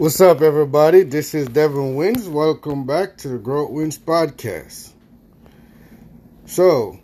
[0.00, 1.02] What's up, everybody?
[1.02, 2.26] This is Devin Wins.
[2.26, 4.94] Welcome back to the Growth Wins podcast.
[6.46, 6.98] So,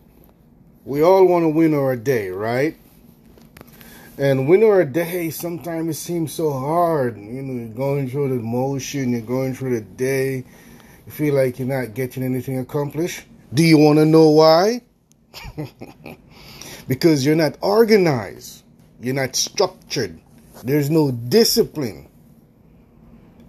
[0.86, 2.74] we all want to win our day, right?
[4.16, 7.18] And win our day, sometimes it seems so hard.
[7.18, 10.36] You know, you're going through the motion, you're going through the day,
[11.04, 13.26] you feel like you're not getting anything accomplished.
[13.52, 14.80] Do you want to know why?
[16.88, 18.62] because you're not organized,
[19.02, 20.18] you're not structured,
[20.64, 22.08] there's no discipline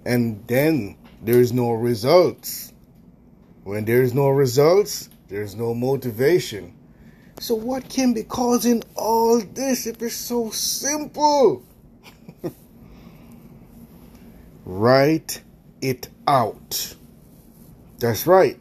[0.07, 2.71] and then there's no results.
[3.65, 6.73] When there's no results, there's no motivation.
[7.41, 11.61] So, what can be causing all this if it's so simple?
[14.65, 15.41] Write
[15.81, 16.95] it out.
[17.99, 18.57] That's right.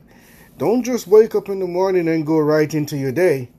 [0.58, 3.50] Don't just wake up in the morning and go right into your day.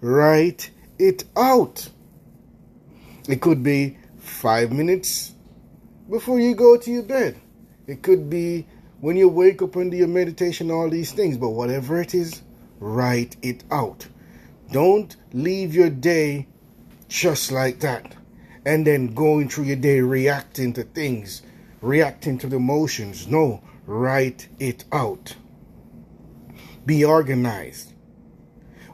[0.00, 1.88] Write it out.
[3.28, 5.34] It could be five minutes,
[6.10, 7.40] before you go to your bed.
[7.86, 8.66] It could be
[9.00, 12.42] when you wake up into your meditation, all these things, but whatever it is,
[12.80, 14.06] write it out.
[14.72, 16.46] Don't leave your day
[17.08, 18.16] just like that
[18.68, 21.40] and then going through your day reacting to things,
[21.80, 23.26] reacting to the emotions.
[23.26, 25.34] No, write it out.
[26.84, 27.94] Be organized.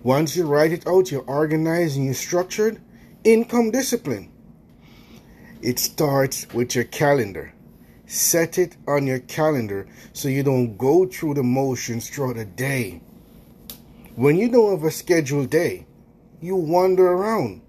[0.03, 2.81] Once you write it out, you're organized and you're structured.
[3.25, 4.31] Income discipline.
[5.65, 7.55] It starts with your calendar.
[8.05, 13.01] Set it on your calendar so you don't go through the motions throughout the day.
[14.15, 15.87] When you don't have a scheduled day,
[16.43, 17.63] you wander around.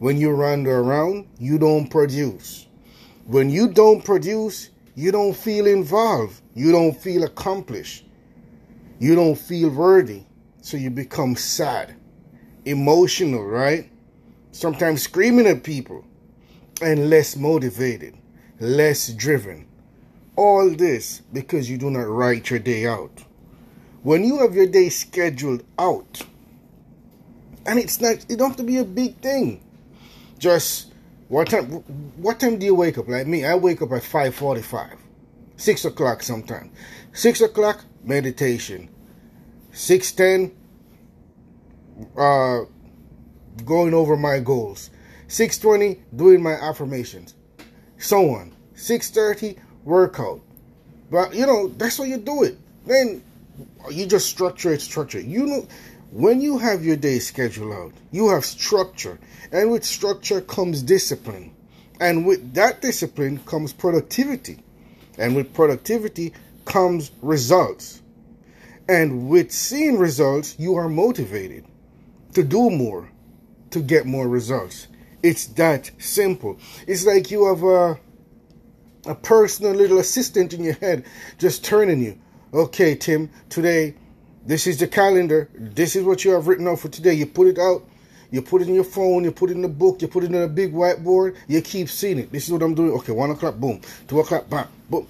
[0.00, 2.66] When you wander around, you don't produce.
[3.26, 6.42] When you don't produce, you don't feel involved.
[6.56, 8.06] You don't feel accomplished.
[8.98, 10.24] You don't feel worthy.
[10.62, 11.94] So you become sad,
[12.64, 13.88] emotional, right?
[14.50, 16.04] Sometimes screaming at people
[16.80, 18.16] and less motivated,
[18.58, 19.66] less driven.
[20.36, 23.24] All this because you do not write your day out.
[24.02, 26.22] When you have your day scheduled out,
[27.66, 29.62] and it's not, it don't have to be a big thing.
[30.38, 30.94] Just
[31.28, 31.66] what time?
[32.16, 33.08] What time do you wake up?
[33.08, 34.96] Like me, I wake up at five forty-five,
[35.56, 36.72] six o'clock sometimes.
[37.12, 38.88] Six o'clock meditation.
[39.72, 40.56] Six ten.
[42.16, 42.60] Uh,
[43.66, 44.88] going over my goals.
[45.30, 47.34] 6.20, doing my affirmations.
[47.98, 48.52] So on.
[48.74, 50.40] 6.30, workout.
[51.08, 52.58] But, you know, that's how you do it.
[52.84, 53.22] Then
[53.92, 55.20] you just structure it, structure.
[55.20, 55.68] You know,
[56.10, 59.20] when you have your day scheduled out, you have structure.
[59.52, 61.54] And with structure comes discipline.
[62.00, 64.58] And with that discipline comes productivity.
[65.16, 66.32] And with productivity
[66.64, 68.02] comes results.
[68.88, 71.66] And with seeing results, you are motivated
[72.34, 73.08] to do more,
[73.70, 74.88] to get more results.
[75.22, 76.58] It's that simple.
[76.86, 78.00] It's like you have a
[79.06, 81.04] a personal little assistant in your head
[81.38, 82.18] just turning you.
[82.52, 83.94] Okay, Tim, today
[84.46, 85.48] this is the calendar.
[85.54, 87.14] This is what you have written out for today.
[87.14, 87.86] You put it out,
[88.30, 90.28] you put it in your phone, you put it in the book, you put it
[90.28, 92.32] in a big whiteboard, you keep seeing it.
[92.32, 92.92] This is what I'm doing.
[92.92, 93.80] Okay, one o'clock, boom.
[94.08, 95.06] Two o'clock, bam, boom.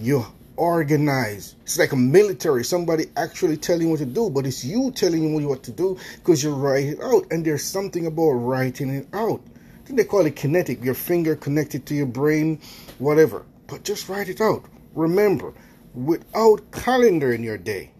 [0.00, 0.26] You
[0.56, 1.56] organized.
[1.62, 2.64] It's like a military.
[2.64, 5.98] Somebody actually telling you what to do, but it's you telling you what to do
[6.16, 7.26] because you write it out.
[7.30, 9.40] And there's something about writing it out.
[9.84, 12.58] I think they call it kinetic, your finger connected to your brain,
[12.98, 13.44] whatever.
[13.66, 14.64] But just write it out.
[14.94, 15.52] Remember,
[15.92, 17.90] without calendar in your day,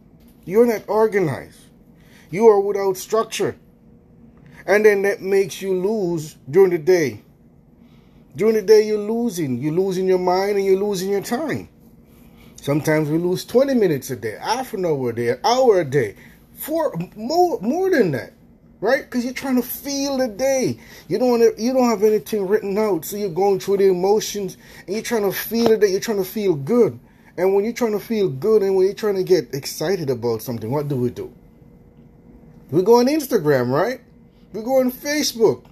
[0.47, 1.59] you're not organized.
[2.31, 3.57] You are without structure.
[4.67, 7.21] And then that makes you lose during the day.
[8.35, 9.59] During the day, you're losing.
[9.59, 11.69] You're losing your mind and you're losing your time.
[12.57, 15.85] Sometimes we lose 20 minutes a day, half an hour a day, an hour a
[15.85, 16.17] day,
[16.55, 18.33] four more, more than that
[18.85, 19.03] right?
[19.03, 20.79] Because you're trying to feel the day.
[21.09, 23.89] You don't want to, you don't have anything written out, so you're going through the
[23.89, 25.81] emotions and you're trying to feel it.
[25.81, 27.01] That you're trying to feel good.
[27.37, 30.43] And when you're trying to feel good and when you're trying to get excited about
[30.43, 31.33] something, what do we do?
[32.71, 34.01] We go on Instagram, right?
[34.53, 35.65] We go on Facebook,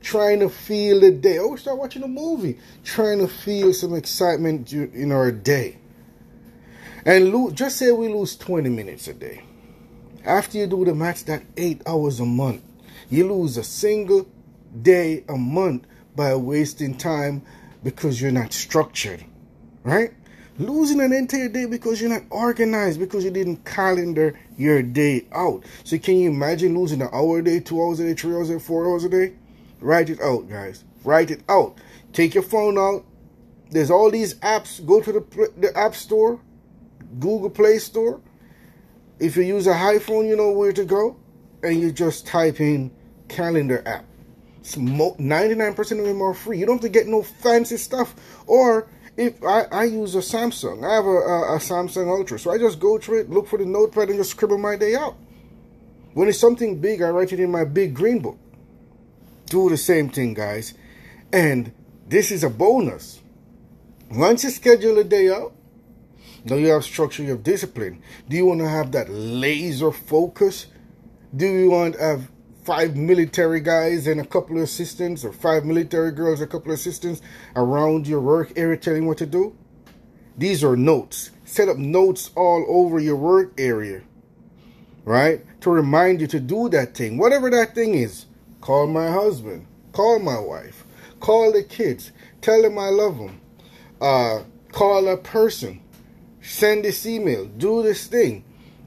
[0.00, 1.38] trying to feel the day.
[1.38, 5.78] Oh, we start watching a movie, trying to feel some excitement in our day.
[7.04, 9.44] And lo- just say we lose 20 minutes a day.
[10.24, 12.62] After you do the math, that eight hours a month.
[13.10, 14.26] You lose a single
[14.80, 15.86] day a month
[16.16, 17.42] by wasting time
[17.82, 19.22] because you're not structured,
[19.82, 20.12] right?
[20.56, 25.64] Losing an entire day because you're not organized, because you didn't calendar your day out.
[25.82, 28.48] So can you imagine losing an hour a day, two hours a day, three hours
[28.48, 29.34] a day, four hours a day?
[29.80, 30.84] Write it out, guys.
[31.04, 31.76] Write it out.
[32.14, 33.04] Take your phone out.
[33.70, 34.84] There's all these apps.
[34.86, 36.40] Go to the, the App Store,
[37.18, 38.20] Google Play Store
[39.18, 41.16] if you use a iPhone, you know where to go,
[41.62, 42.90] and you just type in
[43.28, 44.04] calendar app.
[44.62, 46.58] 99% of them are free.
[46.58, 48.14] You don't have to get no fancy stuff.
[48.46, 52.50] Or if I, I use a Samsung, I have a, a, a Samsung Ultra, so
[52.50, 55.16] I just go through it, look for the notepad, and just scribble my day out.
[56.14, 58.38] When it's something big, I write it in my big green book.
[59.46, 60.74] Do the same thing, guys.
[61.32, 61.72] And
[62.08, 63.20] this is a bonus.
[64.10, 65.52] Once you schedule a day out,
[66.44, 68.02] now you have structure, you have discipline.
[68.28, 70.66] Do you want to have that laser focus?
[71.34, 72.30] Do you want to have
[72.64, 76.78] five military guys and a couple of assistants, or five military girls, a couple of
[76.78, 77.20] assistants
[77.56, 79.56] around your work area telling what to do?
[80.36, 81.30] These are notes.
[81.44, 84.02] Set up notes all over your work area,
[85.04, 85.44] right?
[85.60, 88.26] To remind you to do that thing, whatever that thing is.
[88.60, 90.84] Call my husband, call my wife,
[91.20, 93.40] call the kids, tell them I love them,
[94.00, 94.42] uh,
[94.72, 95.80] call a person,
[96.44, 98.44] send this email, do this thing,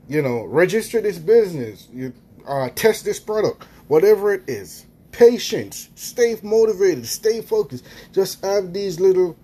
[0.08, 2.14] you know, register this business, you
[2.48, 4.86] uh, test this product, whatever it is.
[5.12, 7.84] Patience, stay motivated, stay focused.
[8.14, 9.36] Just have these little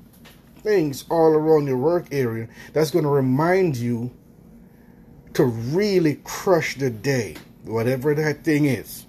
[0.58, 4.12] things all around your work area that's going to remind you
[5.34, 9.08] to really crush the day, whatever that thing is.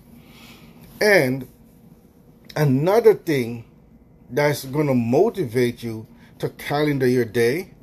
[1.01, 1.47] And
[2.57, 3.67] another thing
[4.31, 6.07] that's going to motivate you
[6.39, 7.74] to calendar your day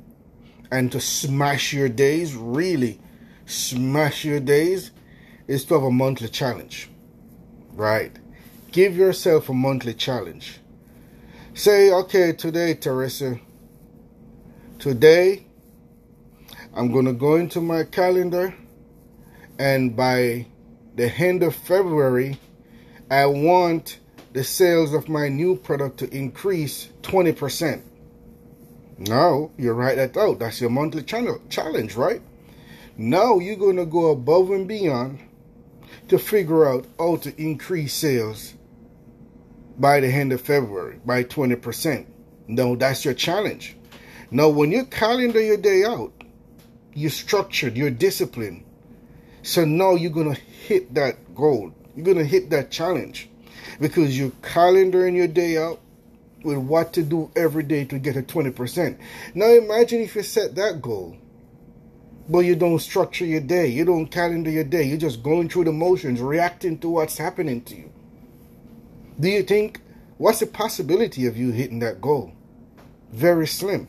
[0.72, 2.98] and to smash your days, really
[3.44, 4.90] smash your days,
[5.46, 6.88] is to have a monthly challenge.
[7.74, 8.18] Right?
[8.72, 10.60] Give yourself a monthly challenge.
[11.52, 13.38] Say, okay, today, Teresa,
[14.78, 15.44] today
[16.74, 18.54] I'm going to go into my calendar
[19.58, 20.46] and by
[20.96, 22.38] the end of February,
[23.10, 23.98] I want
[24.32, 27.82] the sales of my new product to increase 20%.
[28.98, 30.38] Now you're write that out.
[30.38, 32.22] That's your monthly channel challenge, right?
[32.96, 35.18] Now you're going to go above and beyond
[36.08, 38.54] to figure out how to increase sales
[39.78, 42.06] by the end of February by 20%.
[42.48, 43.76] No, that's your challenge.
[44.30, 46.12] Now when you calendar your day out,
[46.94, 48.64] you're structured, you're disciplined.
[49.42, 51.74] So now you're going to hit that goal.
[51.96, 53.28] You're going to hit that challenge
[53.80, 55.80] because you're calendaring your day out
[56.44, 58.98] with what to do every day to get a 20%.
[59.34, 61.16] Now imagine if you set that goal,
[62.28, 65.64] but you don't structure your day, you don't calendar your day, you're just going through
[65.64, 67.92] the motions, reacting to what's happening to you.
[69.18, 69.80] Do you think,
[70.18, 72.32] what's the possibility of you hitting that goal?
[73.10, 73.88] Very slim.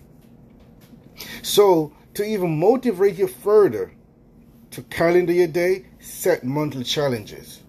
[1.41, 3.93] So, to even motivate you further
[4.71, 7.61] to calendar your day, set monthly challenges.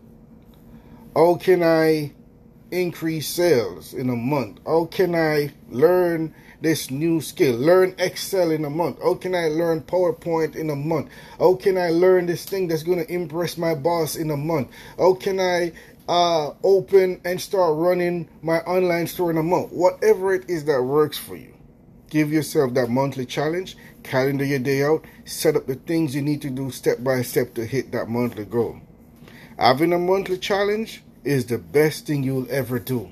[1.14, 2.12] How can I
[2.70, 4.58] increase sales in a month?
[4.66, 7.56] How can I learn this new skill?
[7.56, 9.00] Learn Excel in a month.
[9.02, 11.08] How can I learn PowerPoint in a month?
[11.38, 14.68] How can I learn this thing that's going to impress my boss in a month?
[14.98, 15.72] How can I
[16.08, 19.72] uh, open and start running my online store in a month?
[19.72, 21.54] Whatever it is that works for you.
[22.10, 26.42] Give yourself that monthly challenge, calendar your day out, set up the things you need
[26.42, 28.80] to do step by step to hit that monthly goal.
[29.58, 33.10] Having a monthly challenge is the best thing you'll ever do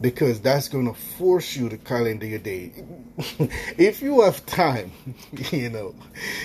[0.00, 2.72] because that's going to force you to calendar your day.
[3.78, 4.92] if you have time,
[5.50, 5.94] you know,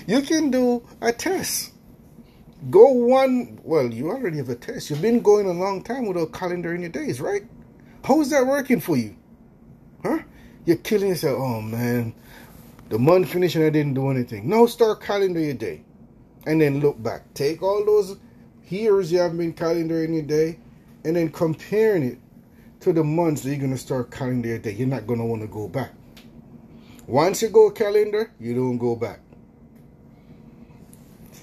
[0.08, 1.72] you can do a test.
[2.70, 4.90] Go one, well, you already have a test.
[4.90, 7.44] You've been going a long time without calendaring your days, right?
[8.04, 9.16] How is that working for you?
[10.02, 10.20] Huh?
[10.66, 11.40] You're killing yourself.
[11.40, 12.14] Oh, man,
[12.90, 14.48] the month finished and I didn't do anything.
[14.48, 15.84] No, start calendar your day
[16.46, 17.34] and then look back.
[17.34, 18.18] Take all those
[18.74, 20.60] years you haven't been calendaring your day
[21.06, 22.18] and then comparing it
[22.82, 24.72] to the months that you're going to start calendar your day.
[24.72, 25.92] You're not going to want to go back.
[27.08, 29.20] Once you go calendar, you don't go back.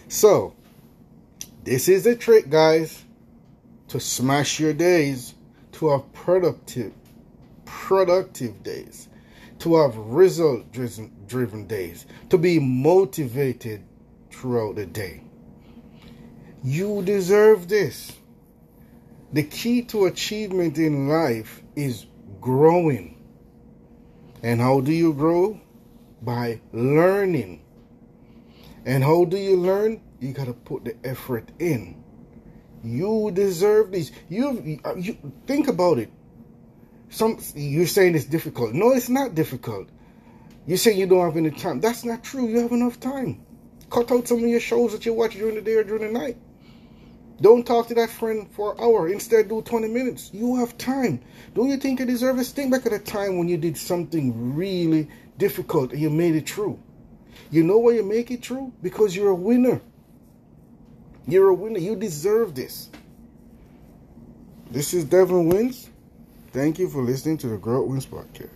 [0.09, 0.55] So,
[1.65, 3.05] this is the trick, guys,
[3.89, 5.35] to smash your days,
[5.73, 6.93] to have productive,
[7.65, 9.09] productive days,
[9.61, 13.83] to have result driven days, to be motivated
[14.31, 15.23] throughout the day.
[16.63, 18.13] You deserve this.
[19.33, 22.07] The key to achievement in life is
[22.41, 23.17] growing.
[24.43, 25.61] And how do you grow?
[26.23, 27.65] By learning.
[28.85, 30.03] And how do you learn?
[30.21, 32.03] You got to put the effort in.
[32.83, 34.11] You deserve this.
[34.29, 36.11] You, you think about it.
[37.11, 38.73] Some you're saying it's difficult.
[38.73, 39.89] No, it's not difficult.
[40.67, 41.81] You say you don't have any time.
[41.81, 42.47] That's not true.
[42.47, 43.45] You have enough time.
[43.91, 46.19] Cut out some of your shows that you watch during the day or during the
[46.19, 46.37] night.
[47.41, 49.09] Don't talk to that friend for an hour.
[49.09, 50.31] Instead, do 20 minutes.
[50.33, 51.21] You have time.
[51.55, 52.53] Don't you think you deserve this?
[52.53, 56.47] Think back at a time when you did something really difficult and you made it
[56.47, 56.79] true.
[57.51, 58.73] You know why you make it true?
[58.83, 59.81] Because you're a winner.
[61.27, 61.79] You're a winner.
[61.79, 62.91] You deserve this.
[64.71, 65.89] This is Devin Wins.
[66.53, 68.51] Thank you for listening to the Grow Wins podcast.